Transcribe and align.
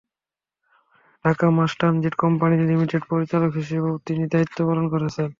Dhaka 1.25 1.45
mass 1.57 1.71
transit 1.79 2.13
company 2.23 2.55
লিমিডেটের 2.61 3.03
পরিচালক 3.11 3.51
হিসেবেও 3.59 3.95
তিনি 4.07 4.23
দায়িত্ব 4.33 4.57
পালন 4.67 4.85
করছেন। 4.93 5.27